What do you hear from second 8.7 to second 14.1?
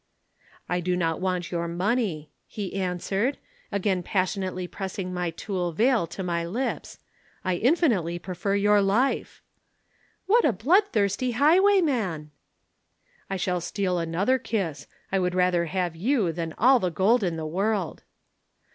life.' "'What a bloodthirsty highwayman!' "'I shall steal